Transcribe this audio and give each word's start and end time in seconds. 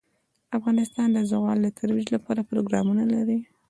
افغانستان 0.57 1.07
د 1.13 1.17
زغال 1.29 1.59
د 1.63 1.67
ترویج 1.79 2.07
لپاره 2.15 2.47
پروګرامونه 2.49 3.03
لري. 3.13 3.39